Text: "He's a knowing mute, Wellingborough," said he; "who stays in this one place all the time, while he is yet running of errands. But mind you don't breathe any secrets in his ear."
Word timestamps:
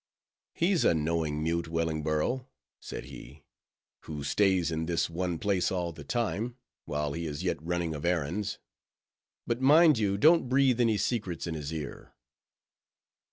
"He's 0.55 0.83
a 0.83 0.95
knowing 0.95 1.43
mute, 1.43 1.67
Wellingborough," 1.67 2.47
said 2.81 3.03
he; 3.05 3.43
"who 4.05 4.23
stays 4.23 4.71
in 4.71 4.87
this 4.87 5.11
one 5.11 5.37
place 5.37 5.71
all 5.71 5.91
the 5.91 6.03
time, 6.03 6.55
while 6.85 7.13
he 7.13 7.27
is 7.27 7.43
yet 7.43 7.61
running 7.61 7.93
of 7.93 8.03
errands. 8.03 8.57
But 9.45 9.61
mind 9.61 9.99
you 9.99 10.17
don't 10.17 10.49
breathe 10.49 10.81
any 10.81 10.97
secrets 10.97 11.45
in 11.45 11.53
his 11.53 11.71
ear." 11.71 12.15